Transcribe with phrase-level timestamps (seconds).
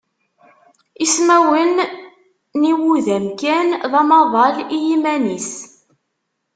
[1.05, 1.75] Ismawen
[2.59, 5.51] n yiwudam kan d amaḍal i yiman-is.